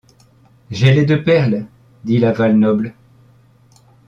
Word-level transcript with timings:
J’ai 0.71 0.95
les 0.95 1.05
deux 1.05 1.23
perles! 1.23 1.67
dit 2.05 2.17
la 2.17 2.31
Val-Noble. 2.31 2.95